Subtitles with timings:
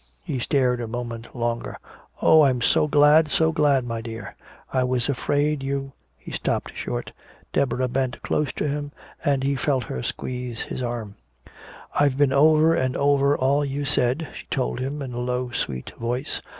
[0.23, 1.77] He stared a moment longer;
[2.23, 4.33] "Oh, I'm so glad, so glad, my dear.
[4.73, 7.11] I was afraid you" he stopped short.
[7.53, 8.91] Deborah bent close to him,
[9.23, 11.17] and he felt her squeeze his arm:
[11.93, 15.91] "I've been over and over all you said," she told him, in a low sweet
[15.99, 16.41] voice.